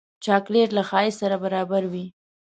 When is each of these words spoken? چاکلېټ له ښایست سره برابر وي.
چاکلېټ 0.23 0.69
له 0.77 0.83
ښایست 0.89 1.19
سره 1.21 1.35
برابر 1.43 1.83
وي. 1.91 2.05